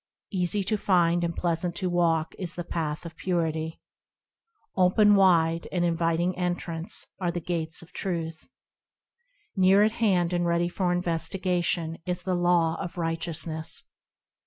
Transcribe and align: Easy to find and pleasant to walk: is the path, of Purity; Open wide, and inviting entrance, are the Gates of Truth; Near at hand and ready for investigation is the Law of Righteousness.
Easy 0.31 0.63
to 0.63 0.77
find 0.79 1.23
and 1.23 1.35
pleasant 1.35 1.75
to 1.75 1.87
walk: 1.87 2.33
is 2.39 2.55
the 2.55 2.63
path, 2.63 3.05
of 3.05 3.15
Purity; 3.15 3.79
Open 4.75 5.13
wide, 5.13 5.67
and 5.71 5.85
inviting 5.85 6.35
entrance, 6.39 7.05
are 7.19 7.29
the 7.29 7.39
Gates 7.39 7.83
of 7.83 7.93
Truth; 7.93 8.49
Near 9.55 9.83
at 9.83 9.91
hand 9.91 10.33
and 10.33 10.43
ready 10.47 10.69
for 10.69 10.91
investigation 10.91 11.99
is 12.07 12.23
the 12.23 12.33
Law 12.33 12.77
of 12.81 12.97
Righteousness. 12.97 13.83